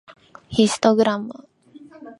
[0.49, 1.31] ヒストグラム